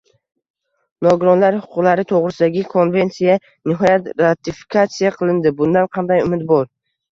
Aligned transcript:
Nogironlar 1.07 1.57
huquqlari 1.57 2.05
to‘g‘risidagi 2.13 2.65
konvensiya 2.73 3.37
nihoyat 3.73 4.09
ratifikatsiya 4.25 5.15
qilindi. 5.21 5.55
Bundan 5.63 5.93
qanday 6.01 6.27
umid 6.29 6.51
bor? 6.57 6.69